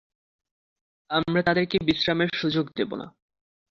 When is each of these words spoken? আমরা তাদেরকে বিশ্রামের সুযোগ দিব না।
আমরা 1.09 1.41
তাদেরকে 1.43 1.77
বিশ্রামের 1.85 2.29
সুযোগ 2.33 2.65
দিব 2.75 2.89
না। 2.95 3.07